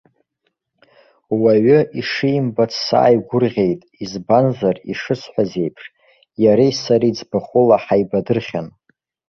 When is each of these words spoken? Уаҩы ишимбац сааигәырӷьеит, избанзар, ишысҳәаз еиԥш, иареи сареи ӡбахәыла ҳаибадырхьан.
Уаҩы 1.41 1.79
ишимбац 1.99 2.71
сааигәырӷьеит, 2.85 3.81
избанзар, 4.03 4.75
ишысҳәаз 4.91 5.51
еиԥш, 5.63 5.83
иареи 6.43 6.73
сареи 6.83 7.13
ӡбахәыла 7.17 7.77
ҳаибадырхьан. 7.83 8.67